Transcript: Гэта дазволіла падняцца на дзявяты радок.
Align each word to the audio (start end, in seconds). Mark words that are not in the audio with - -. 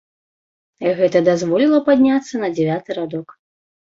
Гэта 0.99 1.17
дазволіла 1.27 1.79
падняцца 1.89 2.35
на 2.45 2.49
дзявяты 2.55 2.89
радок. 2.99 3.27